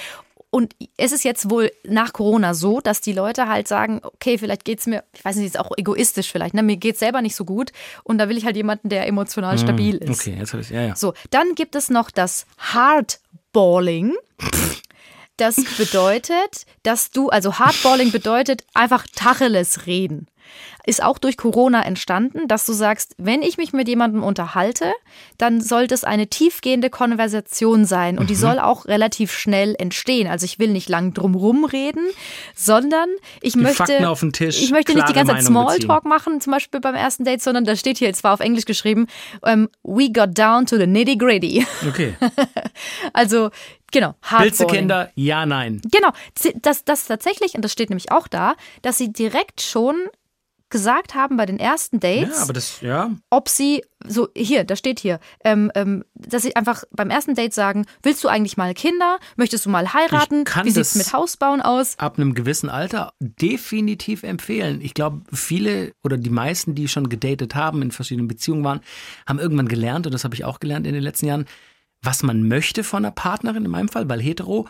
[0.56, 4.64] Und es ist jetzt wohl nach Corona so, dass die Leute halt sagen, okay, vielleicht
[4.64, 6.64] geht's mir, ich weiß nicht, ist auch egoistisch vielleicht, ne?
[6.64, 7.74] mir geht's selber nicht so gut
[8.06, 10.08] und da will ich halt jemanden, der emotional stabil ist.
[10.08, 10.96] Hm, Okay, jetzt habe ich ja, ja.
[10.96, 14.14] So, dann gibt es noch das Hardballing.
[15.36, 20.28] Das bedeutet, dass du, also Hardballing bedeutet einfach Tacheles reden.
[20.86, 24.94] Ist auch durch Corona entstanden, dass du sagst, wenn ich mich mit jemandem unterhalte,
[25.38, 30.28] dann sollte es eine tiefgehende Konversation sein und die soll auch relativ schnell entstehen.
[30.28, 32.06] Also ich will nicht lang drumrum reden,
[32.54, 33.10] sondern
[33.42, 36.80] ich möchte, auf den Tisch, ich möchte nicht die ganze Zeit Smalltalk machen, zum Beispiel
[36.80, 39.08] beim ersten Date, sondern da steht hier zwar auf Englisch geschrieben,
[39.44, 41.66] ähm, we got down to the nitty gritty.
[41.88, 42.16] Okay.
[43.14, 43.50] Also
[43.92, 44.68] genau, Willst du.
[44.68, 45.12] Kinder?
[45.16, 45.82] Ja, nein.
[45.92, 46.10] Genau,
[46.62, 49.96] das, das tatsächlich, und das steht nämlich auch da, dass sie direkt schon
[50.70, 53.12] gesagt haben bei den ersten Dates, Ja, aber das, ja.
[53.30, 57.54] ob sie, so hier, da steht hier, ähm, ähm, dass sie einfach beim ersten Date
[57.54, 59.20] sagen, willst du eigentlich mal Kinder?
[59.36, 60.44] Möchtest du mal heiraten?
[60.64, 61.98] Wie sieht's das- mit Hausbauen aus?
[62.00, 64.82] ab einem gewissen Alter definitiv empfehlen.
[64.82, 68.82] Ich glaube, viele oder die meisten, die schon gedatet haben, in verschiedenen Beziehungen waren,
[69.28, 71.46] haben irgendwann gelernt, und das habe ich auch gelernt in den letzten Jahren,
[72.02, 74.68] was man möchte von einer Partnerin, in meinem Fall, weil hetero,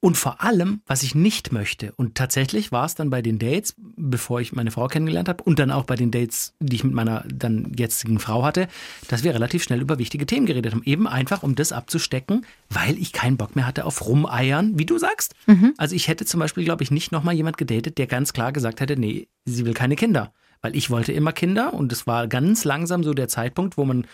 [0.00, 1.92] und vor allem, was ich nicht möchte.
[1.92, 5.58] Und tatsächlich war es dann bei den Dates, bevor ich meine Frau kennengelernt habe, und
[5.58, 8.66] dann auch bei den Dates, die ich mit meiner dann jetzigen Frau hatte,
[9.08, 10.82] dass wir relativ schnell über wichtige Themen geredet haben.
[10.84, 14.98] Eben einfach, um das abzustecken, weil ich keinen Bock mehr hatte auf Rumeiern, wie du
[14.98, 15.34] sagst.
[15.76, 18.80] Also ich hätte zum Beispiel, glaube ich, nicht nochmal jemand gedatet, der ganz klar gesagt
[18.80, 20.32] hätte, nee, sie will keine Kinder.
[20.62, 24.06] Weil ich wollte immer Kinder und es war ganz langsam so der Zeitpunkt, wo man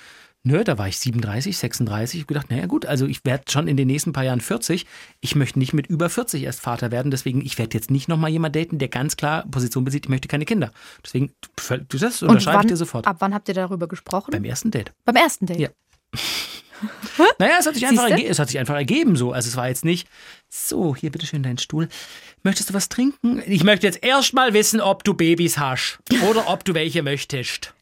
[0.47, 2.21] Nö, da war ich 37, 36.
[2.21, 4.87] Ich gedacht, naja gut, also ich werde schon in den nächsten paar Jahren 40.
[5.21, 7.11] Ich möchte nicht mit über 40 erst Vater werden.
[7.11, 10.29] Deswegen, ich werde jetzt nicht nochmal jemand daten, der ganz klar Position besieht, ich möchte
[10.29, 10.71] keine Kinder.
[11.05, 11.33] Deswegen,
[11.89, 13.07] du das unterschreibe ich dir sofort.
[13.09, 14.31] ab wann habt ihr darüber gesprochen?
[14.31, 14.93] Beim ersten Date.
[15.05, 15.59] Beim ersten Date.
[15.59, 15.69] Ja.
[17.39, 19.33] Naja, es hat, sich einfach erge- es hat sich einfach ergeben so.
[19.33, 20.07] Also es war jetzt nicht,
[20.51, 21.89] so, hier bitteschön dein Stuhl.
[22.43, 23.43] Möchtest du was trinken?
[23.47, 27.73] Ich möchte jetzt erst mal wissen, ob du Babys hast oder ob du welche möchtest.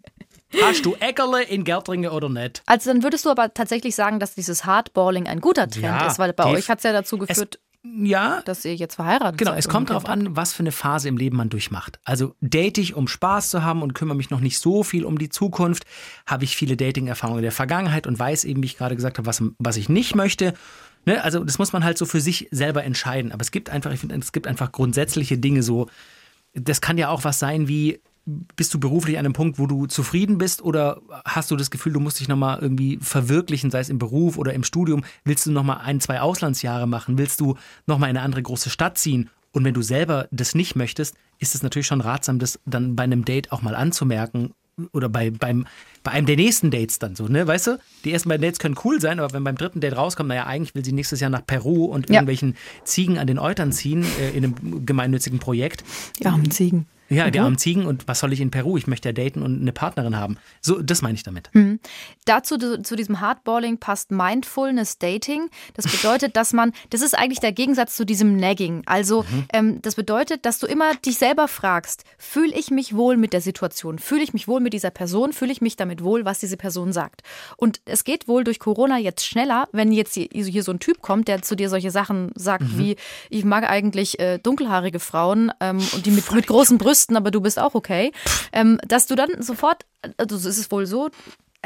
[0.62, 2.62] Hast du Äckerle in Gärtringe oder nicht?
[2.67, 6.19] Also dann würdest du aber tatsächlich sagen, dass dieses Hardballing ein guter Trend Ja, ist,
[6.19, 9.61] weil bei euch hat es ja dazu geführt, Ja, dass ihr jetzt verheiratet Genau, seid.
[9.61, 11.99] es und kommt darauf an, was für eine Phase im Leben man durchmacht.
[12.05, 15.19] Also date ich, um Spaß zu haben und kümmere mich noch nicht so viel um
[15.19, 15.85] die Zukunft,
[16.27, 19.27] habe ich viele Dating-Erfahrungen in der Vergangenheit und weiß eben, wie ich gerade gesagt habe,
[19.27, 20.55] was, was ich nicht möchte.
[21.05, 21.23] Ne?
[21.23, 23.33] Also das muss man halt so für sich selber entscheiden.
[23.33, 25.88] Aber es gibt einfach, ich finde, es gibt einfach grundsätzliche Dinge so.
[26.55, 29.87] Das kann ja auch was sein wie, bist du beruflich an einem Punkt, wo du
[29.87, 33.91] zufrieden bist oder hast du das Gefühl, du musst dich nochmal irgendwie verwirklichen, sei es
[33.91, 35.05] im Beruf oder im Studium?
[35.25, 37.19] Willst du nochmal ein, zwei Auslandsjahre machen?
[37.19, 37.57] Willst du
[37.87, 39.29] nochmal in eine andere große Stadt ziehen?
[39.53, 43.05] Und wenn du selber das nicht möchtest, ist es natürlich schon ratsam, das dann bei
[43.05, 44.53] einem Date auch mal anzumerken
[44.93, 45.67] oder bei, beim,
[46.03, 47.47] bei einem der nächsten Dates dann so, ne?
[47.47, 47.79] Weißt du?
[48.05, 50.75] Die ersten beiden Dates können cool sein, aber wenn beim dritten Date rauskommt, naja, eigentlich
[50.75, 52.15] will sie nächstes Jahr nach Peru und Ja.
[52.17, 55.85] irgendwelchen Ziegen an den Eutern ziehen äh, in einem gemeinnützigen Projekt.
[56.19, 56.87] Die armen Ziegen.
[57.09, 58.77] Ja, die armen Ziegen und was soll ich in Peru?
[58.77, 60.38] Ich möchte ja daten und eine Partnerin haben.
[60.61, 61.51] So, das meine ich damit.
[62.25, 65.51] Dazu zu, diesem Hardballing passt Mindfulness Dating.
[65.75, 68.83] Das bedeutet, dass man, das ist eigentlich der Gegensatz zu diesem Nagging.
[68.87, 73.33] Also ähm, das bedeutet, dass du immer dich selber fragst, fühle ich mich wohl mit
[73.35, 73.99] der Situation?
[73.99, 75.33] Fühle ich mich wohl mit dieser Person?
[75.33, 77.23] Fühle ich mich damit wohl, was diese Person sagt?
[77.57, 81.03] Und es geht wohl durch Corona jetzt schneller, wenn jetzt hier, hier so ein Typ
[81.03, 82.97] kommt, der zu dir solche Sachen sagt wie,
[83.29, 87.40] ich mag eigentlich äh, dunkelhaarige Frauen ähm, und die mit, mit großen Brüsten, aber du
[87.40, 88.12] bist auch okay,
[88.52, 89.85] ähm, dass du dann sofort,
[90.16, 91.11] also es ist wohl so,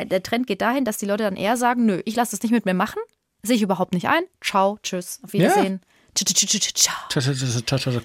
[0.02, 2.52] der Trend geht dahin, dass die Leute dann eher sagen, nö, ich lasse das nicht
[2.52, 3.00] mit mir machen,
[3.42, 4.24] sehe ich überhaupt nicht ein.
[4.42, 5.80] Ciao, tschüss, auf Wiedersehen.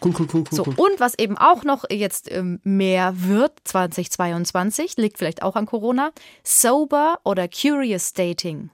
[0.04, 4.98] Cool, cool, cool, cool, So, und was eben auch noch jetzt ähm, mehr wird, 2022,
[4.98, 6.12] liegt vielleicht auch an Corona,
[6.44, 8.70] sober oder curious dating.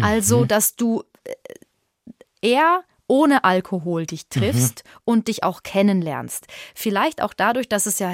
[0.00, 1.34] Also, dass du äh,
[2.40, 6.46] eher ohne Alkohol dich triffst und dich auch kennenlernst.
[6.74, 8.10] Vielleicht auch dadurch, dass es ja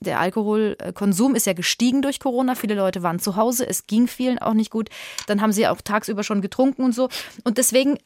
[0.00, 2.54] der Alkoholkonsum ist ja gestiegen durch Corona.
[2.54, 4.90] Viele Leute waren zu Hause, es ging vielen auch nicht gut.
[5.26, 7.08] Dann haben sie auch tagsüber schon getrunken und so.
[7.44, 7.96] Und deswegen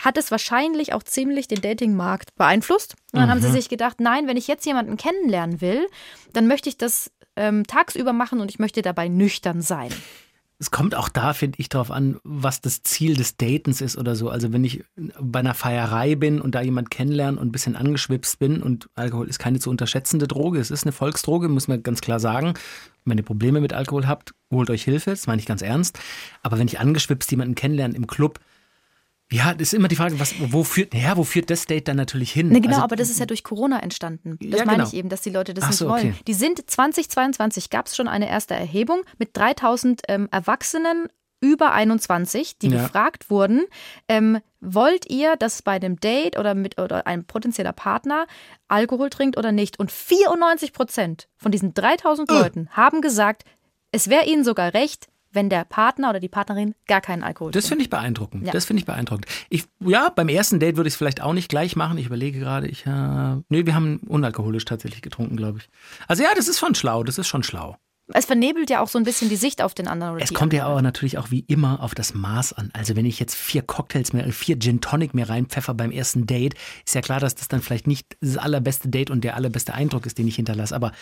[0.00, 2.94] hat es wahrscheinlich auch ziemlich den Datingmarkt beeinflusst.
[3.12, 5.88] Und dann haben sie sich gedacht, nein, wenn ich jetzt jemanden kennenlernen will,
[6.32, 9.90] dann möchte ich das ähm, tagsüber machen und ich möchte dabei nüchtern sein.
[10.64, 14.16] Es kommt auch da, finde ich, darauf an, was das Ziel des Datens ist oder
[14.16, 14.30] so.
[14.30, 14.82] Also wenn ich
[15.20, 19.28] bei einer Feierei bin und da jemand kennenlerne und ein bisschen angeschwipst bin und Alkohol
[19.28, 22.54] ist keine zu unterschätzende Droge, es ist eine Volksdroge, muss man ganz klar sagen.
[23.04, 25.98] Wenn ihr Probleme mit Alkohol habt, holt euch Hilfe, das meine ich ganz ernst.
[26.42, 28.40] Aber wenn ich angeschwipst jemanden kennenlerne im Club,
[29.32, 31.96] ja, das ist immer die Frage, was, wo führt, ja, wo führt das Date dann
[31.96, 32.48] natürlich hin?
[32.48, 34.36] Ne, genau, also, aber das ist ja durch Corona entstanden.
[34.40, 34.88] Das Ja, meine genau.
[34.88, 36.10] ich eben, dass die Leute das Ach nicht so, wollen.
[36.10, 36.14] okay.
[36.26, 41.08] Die sind 2022 gab es schon eine erste Erhebung mit 3000 ähm, Erwachsenen
[41.40, 42.82] über 21, die Ja.
[42.82, 43.64] gefragt wurden,
[44.08, 48.26] ähm, wollt ihr, dass bei einem Date oder mit oder ein potenzieller Partner
[48.68, 49.78] Alkohol trinkt oder nicht?
[49.78, 52.34] Und 94 Prozent von diesen 3000 Äh.
[52.34, 53.44] Leuten haben gesagt,
[53.92, 57.64] es wäre ihnen sogar recht, wenn der Partner oder die Partnerin gar keinen Alkohol Das
[57.64, 57.68] trinkt.
[57.68, 58.46] finde ich beeindruckend.
[58.46, 58.52] Ja.
[58.52, 59.26] Das finde ich beeindruckend.
[59.50, 61.98] Ich, ja, beim ersten Date würde ich es vielleicht auch nicht gleich machen.
[61.98, 65.68] Ich überlege gerade, ich, äh, nee, wir haben unalkoholisch tatsächlich getrunken, glaube ich.
[66.08, 67.76] Also ja, das ist schon schlau, das ist schon schlau.
[68.12, 70.18] Es vernebelt ja auch so ein bisschen die Sicht auf den anderen.
[70.18, 72.68] Es kommt ja aber natürlich auch wie immer auf das Maß an.
[72.74, 76.54] Also wenn ich jetzt vier Cocktails mehr, vier Gin Tonic mehr reinpfeffer beim ersten Date,
[76.84, 80.04] ist ja klar, dass das dann vielleicht nicht das allerbeste Date und der allerbeste Eindruck
[80.04, 80.76] ist, den ich hinterlasse.
[80.76, 80.92] Aber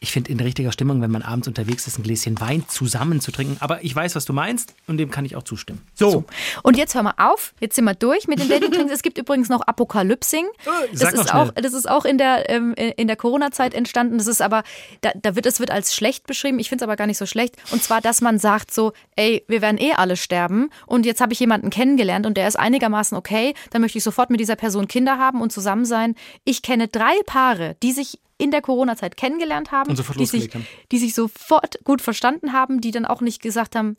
[0.00, 3.32] ich finde in richtiger Stimmung, wenn man abends unterwegs ist, ein Gläschen Wein zusammen zu
[3.32, 3.56] trinken.
[3.58, 5.80] Aber ich weiß, was du meinst und dem kann ich auch zustimmen.
[5.94, 6.24] So,
[6.62, 8.92] Und jetzt hör mal auf, jetzt sind wir durch mit den Dating-Trends.
[8.92, 10.46] es gibt übrigens noch Apokalypsing.
[10.92, 14.18] Das sag noch ist, auch, das ist auch in der, ähm, in der Corona-Zeit entstanden.
[14.18, 14.62] Das ist aber,
[15.00, 16.58] da, da wird, es wird als schlecht beschrieben.
[16.58, 17.56] Ich finde es aber gar nicht so schlecht.
[17.72, 20.70] Und zwar, dass man sagt so, ey, wir werden eh alle sterben.
[20.86, 23.54] Und jetzt habe ich jemanden kennengelernt und der ist einigermaßen okay.
[23.70, 26.14] Dann möchte ich sofort mit dieser Person Kinder haben und zusammen sein.
[26.44, 30.66] Ich kenne drei Paare, die sich in der Corona-Zeit kennengelernt haben, die, sich, haben.
[30.92, 33.96] die sich sofort gut verstanden haben, die dann auch nicht gesagt haben,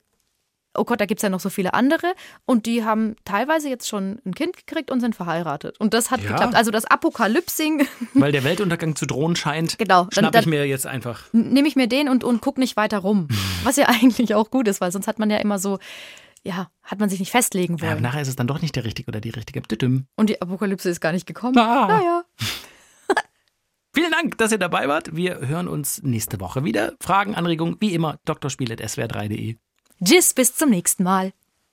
[0.78, 2.13] oh Gott, da gibt es ja noch so viele andere.
[2.45, 5.78] Und die haben teilweise jetzt schon ein Kind gekriegt und sind verheiratet.
[5.80, 6.30] Und das hat Ja.
[6.32, 6.56] geklappt.
[6.56, 10.65] Also das Apokalypsing, weil der Weltuntergang zu drohen scheint, Genau, dann- schnapp dann- ich mir
[10.67, 11.23] jetzt einfach.
[11.34, 13.28] nehme ich mir den und, und guck nicht weiter rum.
[13.63, 15.80] Was ja eigentlich auch gut ist, weil sonst hat man ja immer so,
[16.43, 18.02] ja, hat man sich nicht festlegen Ja, wollen.
[18.04, 19.62] nachher ist es dann doch nicht der richtige oder die richtige.
[20.15, 21.58] Und die Apokalypse ist gar nicht gekommen.
[21.58, 21.88] Ah.
[21.88, 22.23] Naja.
[23.99, 25.13] Vielen Dank, dass ihr dabei wart.
[25.13, 26.93] Wir hören uns nächste Woche wieder.
[27.01, 29.57] Fragen, Anregungen, wie immer, drspiel.swr3.de.
[30.01, 31.33] Tschüss, bis zum nächsten Mal.